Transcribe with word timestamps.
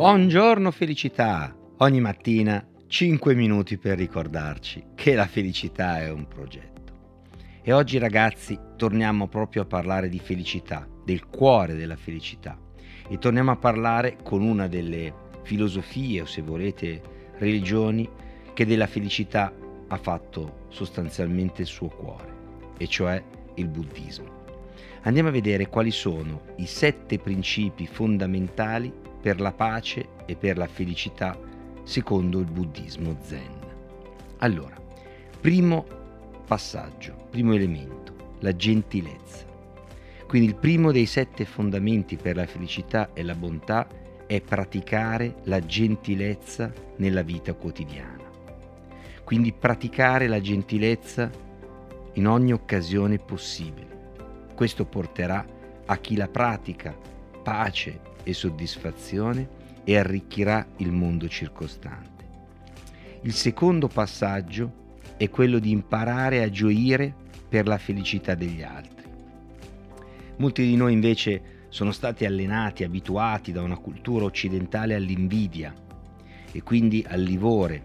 Buongiorno 0.00 0.70
felicità! 0.70 1.54
Ogni 1.80 2.00
mattina 2.00 2.66
5 2.86 3.34
minuti 3.34 3.76
per 3.76 3.98
ricordarci 3.98 4.82
che 4.94 5.12
la 5.12 5.26
felicità 5.26 6.00
è 6.00 6.10
un 6.10 6.26
progetto. 6.26 7.28
E 7.60 7.70
oggi 7.74 7.98
ragazzi 7.98 8.58
torniamo 8.78 9.28
proprio 9.28 9.60
a 9.60 9.66
parlare 9.66 10.08
di 10.08 10.18
felicità, 10.18 10.88
del 11.04 11.26
cuore 11.26 11.74
della 11.74 11.96
felicità. 11.96 12.58
E 13.10 13.18
torniamo 13.18 13.50
a 13.50 13.56
parlare 13.56 14.16
con 14.22 14.40
una 14.40 14.68
delle 14.68 15.12
filosofie 15.42 16.22
o 16.22 16.24
se 16.24 16.40
volete 16.40 17.02
religioni 17.36 18.08
che 18.54 18.64
della 18.64 18.86
felicità 18.86 19.52
ha 19.86 19.96
fatto 19.98 20.64
sostanzialmente 20.70 21.60
il 21.60 21.68
suo 21.68 21.88
cuore, 21.88 22.32
e 22.78 22.86
cioè 22.86 23.22
il 23.56 23.68
buddismo. 23.68 24.38
Andiamo 25.02 25.28
a 25.28 25.32
vedere 25.32 25.68
quali 25.68 25.90
sono 25.90 26.54
i 26.56 26.64
sette 26.64 27.18
principi 27.18 27.86
fondamentali 27.86 29.08
per 29.20 29.40
la 29.40 29.52
pace 29.52 30.08
e 30.26 30.36
per 30.36 30.56
la 30.56 30.66
felicità 30.66 31.38
secondo 31.84 32.38
il 32.38 32.46
buddismo 32.46 33.16
zen. 33.22 33.58
Allora, 34.38 34.80
primo 35.40 35.84
passaggio, 36.46 37.26
primo 37.30 37.54
elemento, 37.54 38.36
la 38.40 38.54
gentilezza. 38.54 39.44
Quindi 40.26 40.48
il 40.48 40.54
primo 40.54 40.92
dei 40.92 41.06
sette 41.06 41.44
fondamenti 41.44 42.16
per 42.16 42.36
la 42.36 42.46
felicità 42.46 43.10
e 43.12 43.22
la 43.22 43.34
bontà 43.34 43.86
è 44.26 44.40
praticare 44.40 45.36
la 45.44 45.58
gentilezza 45.58 46.72
nella 46.96 47.22
vita 47.22 47.52
quotidiana. 47.54 48.22
Quindi 49.24 49.52
praticare 49.52 50.28
la 50.28 50.40
gentilezza 50.40 51.30
in 52.14 52.26
ogni 52.28 52.52
occasione 52.52 53.18
possibile. 53.18 53.98
Questo 54.54 54.84
porterà 54.84 55.44
a 55.86 55.96
chi 55.98 56.16
la 56.16 56.28
pratica 56.28 56.96
pace 57.50 58.00
e 58.22 58.32
soddisfazione 58.32 59.48
e 59.82 59.98
arricchirà 59.98 60.64
il 60.76 60.92
mondo 60.92 61.26
circostante. 61.26 62.24
Il 63.22 63.32
secondo 63.32 63.88
passaggio 63.88 64.92
è 65.16 65.28
quello 65.28 65.58
di 65.58 65.72
imparare 65.72 66.44
a 66.44 66.48
gioire 66.48 67.12
per 67.48 67.66
la 67.66 67.76
felicità 67.76 68.36
degli 68.36 68.62
altri. 68.62 69.10
Molti 70.36 70.62
di 70.62 70.76
noi 70.76 70.92
invece 70.92 71.66
sono 71.70 71.90
stati 71.90 72.24
allenati, 72.24 72.84
abituati 72.84 73.50
da 73.50 73.62
una 73.62 73.78
cultura 73.78 74.26
occidentale 74.26 74.94
all'invidia 74.94 75.74
e 76.52 76.62
quindi 76.62 77.04
al 77.08 77.20
livore. 77.20 77.82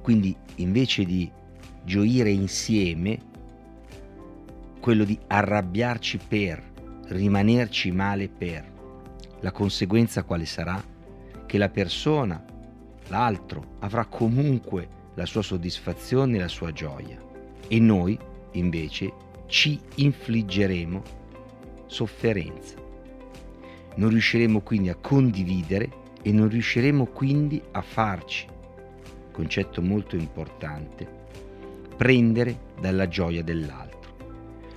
Quindi 0.00 0.34
invece 0.56 1.04
di 1.04 1.30
gioire 1.84 2.30
insieme, 2.30 3.18
quello 4.80 5.04
di 5.04 5.18
arrabbiarci 5.26 6.18
per, 6.26 6.76
rimanerci 7.08 7.90
male 7.90 8.28
per. 8.28 8.76
La 9.40 9.52
conseguenza 9.52 10.24
quale 10.24 10.46
sarà? 10.46 10.82
Che 11.46 11.58
la 11.58 11.68
persona, 11.68 12.44
l'altro, 13.08 13.76
avrà 13.80 14.04
comunque 14.04 14.96
la 15.14 15.26
sua 15.26 15.42
soddisfazione 15.42 16.36
e 16.36 16.40
la 16.40 16.48
sua 16.48 16.72
gioia 16.72 17.18
e 17.66 17.78
noi 17.80 18.18
invece 18.52 19.12
ci 19.46 19.78
infliggeremo 19.96 21.02
sofferenza. 21.86 22.76
Non 23.96 24.10
riusciremo 24.10 24.60
quindi 24.60 24.90
a 24.90 24.94
condividere 24.94 25.90
e 26.22 26.32
non 26.32 26.48
riusciremo 26.48 27.06
quindi 27.06 27.60
a 27.72 27.80
farci, 27.82 28.46
concetto 29.32 29.82
molto 29.82 30.16
importante, 30.16 31.08
prendere 31.96 32.66
dalla 32.80 33.08
gioia 33.08 33.42
dell'altro. 33.42 33.96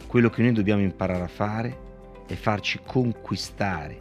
Quello 0.08 0.30
che 0.30 0.42
noi 0.42 0.54
dobbiamo 0.54 0.82
imparare 0.82 1.24
a 1.24 1.28
fare 1.28 1.90
è 2.32 2.36
farci 2.36 2.80
conquistare 2.86 3.98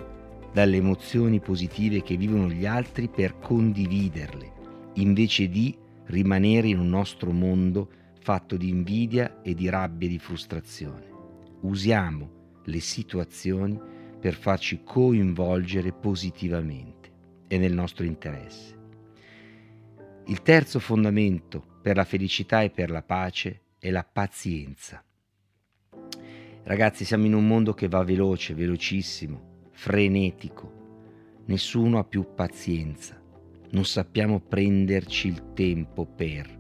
dalle 0.53 0.77
emozioni 0.77 1.41
positive 1.41 2.01
che 2.03 2.17
vivono 2.17 2.49
gli 2.49 2.65
altri 2.65 3.09
per 3.09 3.41
condividerle, 3.41 4.53
invece 4.95 5.49
di 5.49 5.77
rimanere 6.05 6.69
in 6.69 6.79
un 6.79 6.89
nostro 6.89 7.33
mondo 7.33 7.91
fatto 8.21 8.57
di 8.57 8.69
invidia 8.69 9.43
e 9.43 9.55
di 9.55 9.69
rabbia 9.69 10.07
e 10.07 10.11
di 10.13 10.19
frustrazione. 10.21 11.09
Usiamo 11.63 12.59
le 12.67 12.79
situazioni 12.79 13.81
per 14.21 14.35
farci 14.35 14.83
coinvolgere 14.85 15.93
positivamente 15.93 17.11
e 17.49 17.59
nel 17.59 17.73
nostro 17.73 18.05
interesse. 18.05 18.79
Il 20.27 20.41
terzo 20.43 20.79
fondamento 20.79 21.79
per 21.83 21.97
la 21.97 22.05
felicità 22.05 22.63
e 22.63 22.71
per 22.71 22.91
la 22.91 23.03
pace 23.03 23.63
è 23.81 23.91
la 23.91 24.05
pazienza. 24.05 25.03
Ragazzi, 26.63 27.07
siamo 27.07 27.25
in 27.25 27.35
un 27.35 27.47
mondo 27.47 27.73
che 27.73 27.89
va 27.89 28.05
veloce, 28.05 28.55
velocissimo, 28.55 29.69
frenetico. 29.71 31.43
Nessuno 31.47 31.99
ha 31.99 32.05
più 32.05 32.35
pazienza. 32.35 33.19
Non 33.71 33.85
sappiamo 33.87 34.41
prenderci 34.41 35.29
il 35.29 35.53
tempo 35.55 36.05
per. 36.05 36.59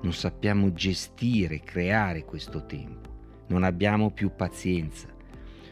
Non 0.00 0.14
sappiamo 0.14 0.72
gestire, 0.72 1.60
creare 1.60 2.24
questo 2.24 2.64
tempo. 2.64 3.44
Non 3.48 3.64
abbiamo 3.64 4.10
più 4.10 4.34
pazienza. 4.34 5.08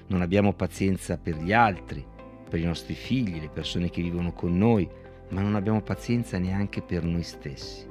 Non 0.09 0.21
abbiamo 0.21 0.53
pazienza 0.53 1.17
per 1.17 1.39
gli 1.39 1.53
altri, 1.53 2.05
per 2.49 2.61
i 2.61 2.65
nostri 2.65 2.95
figli, 2.95 3.41
le 3.41 3.49
persone 3.49 3.89
che 3.89 4.03
vivono 4.03 4.33
con 4.33 4.57
noi, 4.57 4.87
ma 5.31 5.41
non 5.41 5.55
abbiamo 5.55 5.81
pazienza 5.81 6.39
neanche 6.39 6.83
per 6.83 7.05
noi 7.05 7.23
stessi. 7.23 7.87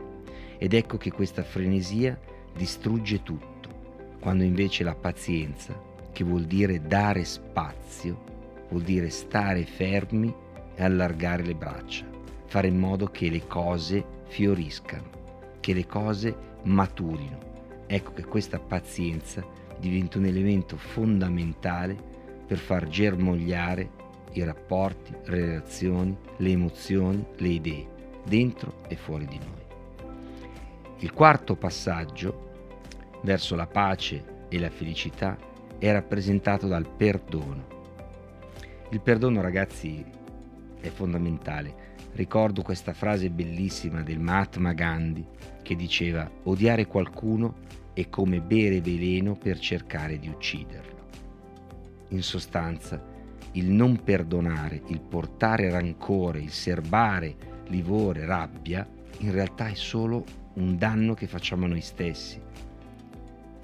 Ed 0.59 0.73
ecco 0.73 0.97
che 0.97 1.11
questa 1.11 1.43
frenesia 1.43 2.17
distrugge 2.55 3.23
tutto 3.23 3.60
quando 4.21 4.43
invece 4.43 4.83
la 4.83 4.93
pazienza, 4.93 5.73
che 6.11 6.23
vuol 6.23 6.43
dire 6.43 6.79
dare 6.79 7.23
spazio, 7.23 8.23
vuol 8.69 8.83
dire 8.83 9.09
stare 9.09 9.65
fermi 9.65 10.31
e 10.75 10.83
allargare 10.83 11.43
le 11.43 11.55
braccia, 11.55 12.05
fare 12.45 12.67
in 12.67 12.77
modo 12.77 13.07
che 13.07 13.31
le 13.31 13.47
cose 13.47 14.05
fioriscano, 14.27 15.57
che 15.59 15.73
le 15.73 15.87
cose 15.87 16.35
maturino. 16.63 17.49
Ecco 17.87 18.13
che 18.13 18.23
questa 18.23 18.59
pazienza 18.59 19.43
diventa 19.79 20.19
un 20.19 20.25
elemento 20.25 20.77
fondamentale 20.77 21.97
per 22.45 22.59
far 22.59 22.87
germogliare 22.87 23.89
i 24.33 24.43
rapporti, 24.43 25.13
le 25.25 25.35
relazioni, 25.35 26.15
le 26.37 26.49
emozioni, 26.51 27.25
le 27.37 27.47
idee, 27.47 27.87
dentro 28.23 28.83
e 28.87 28.95
fuori 28.95 29.25
di 29.25 29.39
noi. 29.39 29.59
Il 30.99 31.11
quarto 31.11 31.55
passaggio 31.55 32.49
verso 33.21 33.55
la 33.55 33.67
pace 33.67 34.45
e 34.49 34.59
la 34.59 34.69
felicità 34.69 35.37
è 35.77 35.91
rappresentato 35.91 36.67
dal 36.67 36.87
perdono. 36.87 37.79
Il 38.89 39.01
perdono, 39.01 39.41
ragazzi, 39.41 40.03
è 40.79 40.89
fondamentale. 40.89 41.89
Ricordo 42.13 42.61
questa 42.61 42.93
frase 42.93 43.29
bellissima 43.29 44.01
del 44.01 44.19
Mahatma 44.19 44.73
Gandhi 44.73 45.25
che 45.61 45.75
diceva 45.75 46.29
odiare 46.43 46.85
qualcuno 46.85 47.69
è 47.93 48.09
come 48.09 48.41
bere 48.41 48.81
veleno 48.81 49.35
per 49.35 49.59
cercare 49.59 50.19
di 50.19 50.27
ucciderlo. 50.27 50.99
In 52.09 52.21
sostanza, 52.21 53.01
il 53.53 53.69
non 53.69 54.03
perdonare, 54.03 54.81
il 54.87 54.99
portare 54.99 55.69
rancore, 55.69 56.41
il 56.41 56.51
serbare 56.51 57.35
livore, 57.67 58.25
rabbia, 58.25 58.87
in 59.19 59.31
realtà 59.31 59.67
è 59.67 59.75
solo 59.75 60.25
un 60.55 60.77
danno 60.77 61.13
che 61.13 61.27
facciamo 61.27 61.65
a 61.65 61.69
noi 61.69 61.81
stessi 61.81 62.39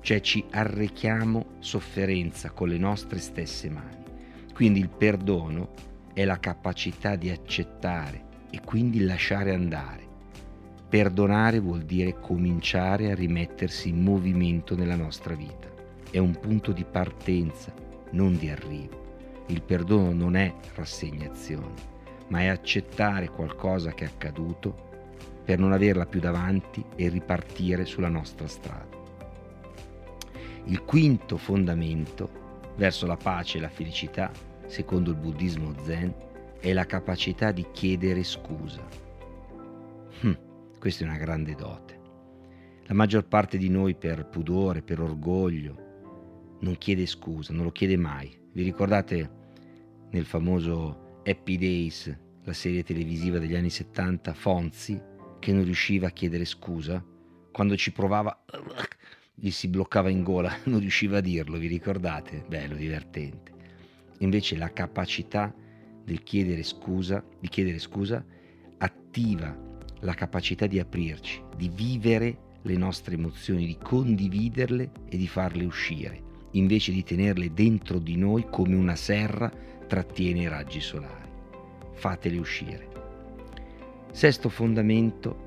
cioè 0.07 0.21
ci 0.21 0.45
arrechiamo 0.51 1.55
sofferenza 1.59 2.51
con 2.51 2.69
le 2.69 2.77
nostre 2.77 3.19
stesse 3.19 3.69
mani. 3.69 4.05
Quindi 4.53 4.79
il 4.79 4.87
perdono 4.87 5.73
è 6.13 6.23
la 6.23 6.39
capacità 6.39 7.17
di 7.17 7.29
accettare 7.29 8.23
e 8.49 8.61
quindi 8.63 9.03
lasciare 9.03 9.53
andare. 9.53 10.07
Perdonare 10.87 11.59
vuol 11.59 11.81
dire 11.81 12.21
cominciare 12.21 13.11
a 13.11 13.15
rimettersi 13.15 13.89
in 13.89 14.01
movimento 14.01 14.77
nella 14.77 14.95
nostra 14.95 15.35
vita. 15.35 15.67
È 16.09 16.19
un 16.19 16.39
punto 16.39 16.71
di 16.71 16.85
partenza, 16.89 17.73
non 18.11 18.37
di 18.37 18.47
arrivo. 18.47 19.43
Il 19.47 19.61
perdono 19.61 20.13
non 20.13 20.37
è 20.37 20.53
rassegnazione, 20.75 21.73
ma 22.29 22.39
è 22.39 22.45
accettare 22.45 23.27
qualcosa 23.27 23.91
che 23.91 24.05
è 24.05 24.07
accaduto 24.07 24.85
per 25.43 25.59
non 25.59 25.73
averla 25.73 26.05
più 26.05 26.21
davanti 26.21 26.81
e 26.95 27.09
ripartire 27.09 27.83
sulla 27.83 28.07
nostra 28.07 28.47
strada. 28.47 28.96
Il 30.69 30.83
quinto 30.83 31.37
fondamento 31.37 32.73
verso 32.75 33.05
la 33.05 33.15
pace 33.15 33.57
e 33.57 33.61
la 33.61 33.69
felicità, 33.69 34.29
secondo 34.65 35.11
il 35.11 35.15
buddismo 35.15 35.73
zen, 35.83 36.13
è 36.59 36.73
la 36.73 36.85
capacità 36.85 37.53
di 37.53 37.65
chiedere 37.71 38.21
scusa. 38.23 38.85
Hm, 40.19 40.33
questa 40.77 41.05
è 41.05 41.07
una 41.07 41.17
grande 41.17 41.55
dote. 41.55 41.99
La 42.83 42.93
maggior 42.93 43.25
parte 43.25 43.57
di 43.57 43.69
noi 43.69 43.95
per 43.95 44.27
pudore, 44.27 44.81
per 44.81 44.99
orgoglio, 44.99 46.57
non 46.59 46.77
chiede 46.77 47.05
scusa, 47.05 47.53
non 47.53 47.63
lo 47.63 47.71
chiede 47.71 47.95
mai. 47.95 48.37
Vi 48.51 48.63
ricordate 48.63 49.29
nel 50.09 50.25
famoso 50.25 51.21
Happy 51.23 51.57
Days, 51.57 52.13
la 52.43 52.53
serie 52.53 52.83
televisiva 52.83 53.39
degli 53.39 53.55
anni 53.55 53.69
70, 53.69 54.33
Fonzi, 54.33 55.01
che 55.39 55.53
non 55.53 55.63
riusciva 55.63 56.07
a 56.07 56.11
chiedere 56.11 56.43
scusa? 56.43 57.01
Quando 57.53 57.77
ci 57.77 57.93
provava 57.93 58.43
gli 59.39 59.51
si 59.51 59.67
bloccava 59.67 60.09
in 60.09 60.23
gola, 60.23 60.51
non 60.65 60.79
riusciva 60.79 61.19
a 61.19 61.21
dirlo, 61.21 61.57
vi 61.57 61.67
ricordate? 61.67 62.43
Bello, 62.47 62.75
divertente. 62.75 63.51
Invece 64.19 64.57
la 64.57 64.73
capacità 64.73 65.53
del 66.03 66.23
chiedere 66.23 66.63
scusa, 66.63 67.23
di 67.39 67.47
chiedere 67.47 67.77
scusa 67.77 68.25
attiva 68.79 69.55
la 69.99 70.13
capacità 70.15 70.65
di 70.65 70.79
aprirci, 70.79 71.43
di 71.55 71.69
vivere 71.69 72.45
le 72.63 72.77
nostre 72.77 73.13
emozioni, 73.13 73.67
di 73.67 73.77
condividerle 73.77 74.91
e 75.07 75.17
di 75.17 75.27
farle 75.27 75.65
uscire, 75.65 76.19
invece 76.51 76.91
di 76.91 77.03
tenerle 77.03 77.53
dentro 77.53 77.99
di 77.99 78.15
noi 78.15 78.47
come 78.49 78.75
una 78.75 78.95
serra 78.95 79.51
trattiene 79.87 80.41
i 80.41 80.47
raggi 80.47 80.81
solari. 80.81 81.29
Fatele 81.93 82.39
uscire. 82.39 82.87
Sesto 84.11 84.49
fondamento 84.49 85.45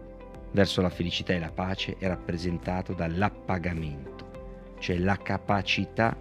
verso 0.52 0.80
la 0.80 0.90
felicità 0.90 1.32
e 1.32 1.38
la 1.38 1.50
pace 1.50 1.96
è 1.98 2.06
rappresentato 2.06 2.92
dall'appagamento, 2.92 4.76
cioè 4.78 4.98
la 4.98 5.16
capacità 5.16 6.16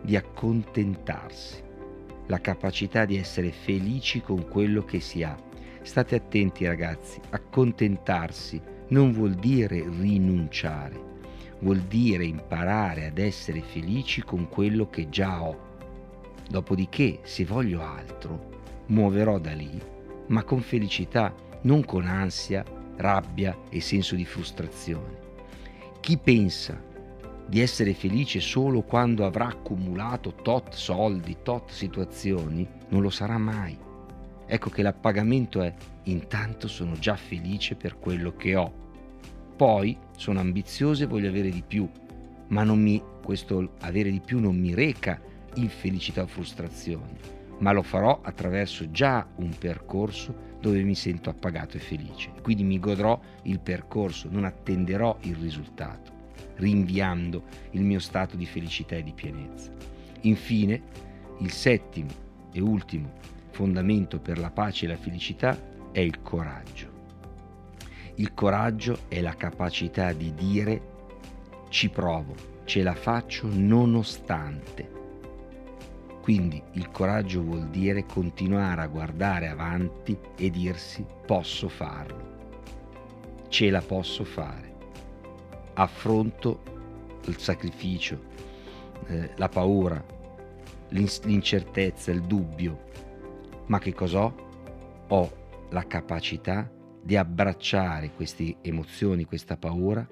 di 0.00 0.16
accontentarsi, 0.16 1.62
la 2.26 2.40
capacità 2.40 3.04
di 3.04 3.16
essere 3.16 3.50
felici 3.50 4.20
con 4.20 4.48
quello 4.48 4.84
che 4.84 5.00
si 5.00 5.22
ha. 5.22 5.36
State 5.82 6.16
attenti 6.16 6.66
ragazzi, 6.66 7.20
accontentarsi 7.30 8.60
non 8.88 9.12
vuol 9.12 9.34
dire 9.34 9.84
rinunciare, 9.88 11.06
vuol 11.60 11.80
dire 11.80 12.24
imparare 12.24 13.06
ad 13.06 13.18
essere 13.18 13.60
felici 13.60 14.22
con 14.22 14.48
quello 14.48 14.88
che 14.88 15.08
già 15.08 15.42
ho. 15.42 15.66
Dopodiché, 16.48 17.20
se 17.22 17.44
voglio 17.44 17.82
altro, 17.82 18.56
muoverò 18.86 19.38
da 19.38 19.52
lì, 19.52 19.78
ma 20.28 20.44
con 20.44 20.60
felicità, 20.60 21.34
non 21.62 21.84
con 21.84 22.06
ansia, 22.06 22.64
rabbia 22.98 23.56
e 23.70 23.80
senso 23.80 24.14
di 24.14 24.24
frustrazione. 24.24 25.26
Chi 26.00 26.16
pensa 26.18 26.80
di 27.46 27.60
essere 27.60 27.94
felice 27.94 28.40
solo 28.40 28.82
quando 28.82 29.24
avrà 29.24 29.46
accumulato 29.46 30.34
tot 30.34 30.74
soldi, 30.74 31.38
tot 31.42 31.70
situazioni, 31.70 32.68
non 32.88 33.00
lo 33.00 33.10
sarà 33.10 33.38
mai. 33.38 33.76
Ecco 34.46 34.70
che 34.70 34.82
l'appagamento 34.82 35.62
è 35.62 35.74
intanto 36.04 36.68
sono 36.68 36.94
già 36.98 37.16
felice 37.16 37.74
per 37.74 37.98
quello 37.98 38.34
che 38.36 38.54
ho. 38.54 38.72
Poi 39.56 39.96
sono 40.16 40.40
ambizioso 40.40 41.02
e 41.02 41.06
voglio 41.06 41.28
avere 41.28 41.50
di 41.50 41.62
più, 41.66 41.88
ma 42.48 42.64
mi, 42.64 43.02
questo 43.22 43.72
avere 43.80 44.10
di 44.10 44.20
più 44.20 44.38
non 44.38 44.56
mi 44.56 44.74
reca 44.74 45.20
infelicità 45.54 46.22
o 46.22 46.26
frustrazioni, 46.26 47.16
ma 47.58 47.72
lo 47.72 47.82
farò 47.82 48.20
attraverso 48.22 48.90
già 48.90 49.26
un 49.36 49.56
percorso 49.58 50.46
dove 50.60 50.82
mi 50.82 50.94
sento 50.94 51.30
appagato 51.30 51.76
e 51.76 51.80
felice. 51.80 52.32
Quindi 52.42 52.64
mi 52.64 52.78
godrò 52.78 53.18
il 53.42 53.60
percorso, 53.60 54.28
non 54.30 54.44
attenderò 54.44 55.16
il 55.22 55.36
risultato, 55.36 56.12
rinviando 56.56 57.44
il 57.70 57.82
mio 57.82 58.00
stato 58.00 58.36
di 58.36 58.46
felicità 58.46 58.96
e 58.96 59.02
di 59.02 59.12
pienezza. 59.12 59.72
Infine, 60.22 60.82
il 61.38 61.50
settimo 61.50 62.10
e 62.52 62.60
ultimo 62.60 63.12
fondamento 63.50 64.20
per 64.20 64.38
la 64.38 64.50
pace 64.50 64.84
e 64.84 64.88
la 64.88 64.96
felicità 64.96 65.56
è 65.92 66.00
il 66.00 66.22
coraggio. 66.22 66.96
Il 68.16 68.34
coraggio 68.34 69.00
è 69.08 69.20
la 69.20 69.34
capacità 69.34 70.12
di 70.12 70.34
dire 70.34 70.96
ci 71.68 71.88
provo, 71.88 72.34
ce 72.64 72.82
la 72.82 72.94
faccio 72.94 73.48
nonostante 73.50 74.97
quindi 76.28 76.62
il 76.72 76.90
coraggio 76.90 77.40
vuol 77.40 77.70
dire 77.70 78.04
continuare 78.04 78.82
a 78.82 78.86
guardare 78.86 79.48
avanti 79.48 80.14
e 80.36 80.50
dirsi 80.50 81.02
posso 81.24 81.70
farlo, 81.70 83.46
ce 83.48 83.70
la 83.70 83.80
posso 83.80 84.24
fare. 84.24 84.74
Affronto 85.72 86.60
il 87.24 87.38
sacrificio, 87.38 88.20
eh, 89.06 89.30
la 89.36 89.48
paura, 89.48 90.04
l'incertezza, 90.90 92.10
il 92.10 92.20
dubbio, 92.20 92.78
ma 93.68 93.78
che 93.78 93.94
cos'ho? 93.94 95.06
Ho 95.08 95.32
la 95.70 95.86
capacità 95.86 96.70
di 97.02 97.16
abbracciare 97.16 98.10
queste 98.10 98.58
emozioni, 98.60 99.24
questa 99.24 99.56
paura 99.56 100.06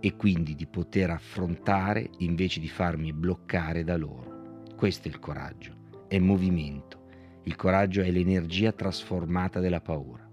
e 0.00 0.16
quindi 0.16 0.56
di 0.56 0.66
poter 0.66 1.10
affrontare 1.10 2.10
invece 2.18 2.58
di 2.58 2.68
farmi 2.68 3.12
bloccare 3.12 3.84
da 3.84 3.96
loro. 3.96 4.33
Questo 4.76 5.08
è 5.08 5.10
il 5.10 5.18
coraggio, 5.18 5.74
è 6.08 6.18
movimento. 6.18 7.02
Il 7.44 7.56
coraggio 7.56 8.02
è 8.02 8.10
l'energia 8.10 8.72
trasformata 8.72 9.60
della 9.60 9.80
paura. 9.80 10.28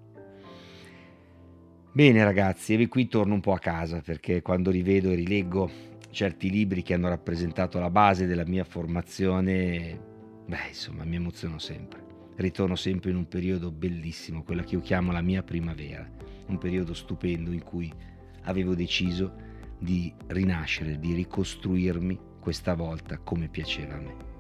Bene 1.94 2.24
ragazzi, 2.24 2.74
e 2.74 2.88
qui 2.88 3.08
torno 3.08 3.34
un 3.34 3.42
po' 3.42 3.52
a 3.52 3.60
casa 3.60 4.02
perché 4.02 4.42
quando 4.42 4.72
rivedo 4.72 5.12
e 5.12 5.16
rileggo 5.16 5.70
certi 6.10 6.50
libri 6.50 6.84
che 6.84 6.94
hanno 6.94 7.10
rappresentato 7.10 7.80
la 7.80 7.90
base 7.90 8.26
della 8.28 8.46
mia 8.46 8.64
formazione, 8.64 10.00
beh 10.48 10.68
insomma 10.70 11.04
mi 11.04 11.18
emoziono 11.18 11.60
sempre. 11.60 12.00
Ritorno 12.36 12.76
sempre 12.76 13.12
in 13.12 13.18
un 13.18 13.28
periodo 13.28 13.72
bellissimo, 13.72 14.44
quella 14.44 14.64
che 14.64 14.76
io 14.76 14.82
chiamo 14.82 15.12
la 15.12 15.22
mia 15.22 15.44
primavera, 15.44 16.10
un 16.48 16.58
periodo 16.58 16.94
stupendo 16.94 17.52
in 17.52 17.64
cui 17.64 17.92
avevo 18.44 18.74
deciso 18.74 19.34
di 19.78 20.14
rinascere, 20.28 20.98
di 20.98 21.14
ricostruirmi 21.14 22.20
questa 22.40 22.74
volta 22.74 23.18
come 23.18 23.50
piaceva 23.50 23.96
a 23.96 24.00
me. 24.00 24.31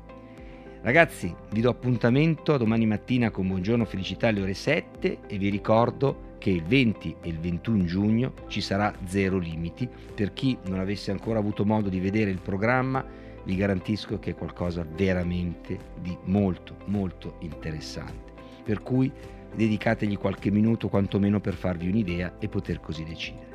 Ragazzi, 0.84 1.32
vi 1.52 1.62
do 1.62 1.70
appuntamento 1.70 2.58
domani 2.58 2.88
mattina 2.88 3.30
con 3.30 3.48
Buongiorno 3.48 3.86
Felicità 3.86 4.30
alle 4.30 4.42
ore 4.42 4.56
7 4.56 5.20
e 5.28 5.38
vi 5.38 5.50
ricordo 5.50 6.30
che 6.40 6.50
il 6.50 6.64
20 6.64 7.18
e 7.22 7.30
il 7.30 7.38
21 7.38 7.86
giugno 7.86 8.34
ci 8.48 8.62
sarà 8.62 8.92
zero 9.06 9.38
limiti. 9.38 9.88
Per 10.16 10.34
chi 10.34 10.58
non 10.66 10.80
avesse 10.80 11.12
ancora 11.12 11.38
avuto 11.38 11.66
modo 11.66 11.88
di 11.88 12.00
vedere 12.00 12.32
il 12.32 12.42
programma, 12.42 13.06
vi 13.44 13.56
garantisco 13.56 14.18
che 14.18 14.32
è 14.32 14.36
qualcosa 14.36 14.84
veramente 14.84 15.78
di 16.02 16.18
molto, 16.24 16.78
molto 16.86 17.36
interessante. 17.42 18.32
Per 18.64 18.82
cui 18.82 19.12
dedicategli 19.54 20.18
qualche 20.18 20.50
minuto 20.50 20.90
quantomeno 20.90 21.40
per 21.40 21.54
farvi 21.54 21.90
un'idea 21.90 22.40
e 22.40 22.50
poter 22.50 22.80
così 22.80 23.04
decidere. 23.04 23.51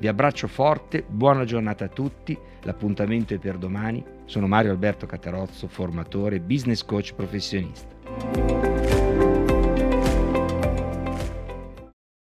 Vi 0.00 0.06
abbraccio 0.06 0.46
forte, 0.46 1.04
buona 1.04 1.44
giornata 1.44 1.86
a 1.86 1.88
tutti, 1.88 2.38
l'appuntamento 2.62 3.34
è 3.34 3.38
per 3.38 3.58
domani. 3.58 4.04
Sono 4.26 4.46
Mario 4.46 4.70
Alberto 4.70 5.06
Catarozzo, 5.06 5.66
formatore, 5.66 6.38
business 6.38 6.84
coach 6.84 7.14
professionista. 7.14 8.87